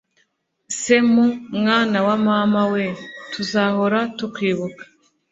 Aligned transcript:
semu 0.81 1.23
mwana 1.59 1.97
wa 2.07 2.15
mama 2.27 2.61
we, 2.73 2.85
tuzahora 3.31 3.99
tukwibuka 4.17 4.83